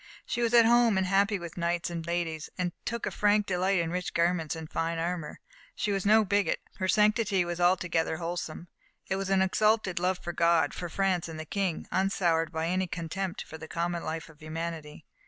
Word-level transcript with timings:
She 0.25 0.41
was 0.41 0.51
at 0.55 0.65
home 0.65 0.97
and 0.97 1.05
happy 1.05 1.37
with 1.37 1.57
knights 1.59 1.91
and 1.91 2.03
ladies, 2.07 2.49
and 2.57 2.71
took 2.85 3.05
a 3.05 3.11
frank 3.11 3.45
delight 3.45 3.77
in 3.77 3.91
rich 3.91 4.15
garments 4.15 4.55
and 4.55 4.67
fine 4.67 4.97
armour. 4.97 5.39
She 5.75 5.91
was 5.91 6.07
no 6.07 6.25
bigot, 6.25 6.59
her 6.77 6.87
sanctity 6.87 7.45
was 7.45 7.61
altogether 7.61 8.17
wholesome: 8.17 8.67
it 9.05 9.17
was 9.17 9.29
an 9.29 9.43
exalted 9.43 9.99
love 9.99 10.17
for 10.17 10.33
God, 10.33 10.73
for 10.73 10.89
France 10.89 11.29
and 11.29 11.39
the 11.39 11.45
King, 11.45 11.85
unsoured 11.91 12.51
by 12.51 12.65
any 12.67 12.87
contempt 12.87 13.43
for 13.43 13.59
the 13.59 13.67
common 13.67 14.03
life 14.03 14.27
of 14.27 14.39
humanity. 14.41 15.05